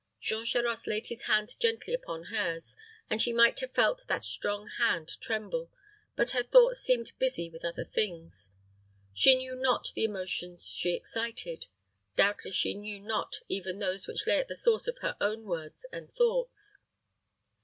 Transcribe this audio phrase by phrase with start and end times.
[0.19, 2.75] Jean Charost laid his hand gently upon hers
[3.07, 5.69] and she might have felt that strong hand tremble;
[6.15, 8.49] but her thoughts seemed busy with other things.
[9.13, 11.67] She knew not the emotions she excited
[12.15, 15.85] doubtless she knew not even those which lay at the source of her own words
[15.93, 16.77] and thoughts.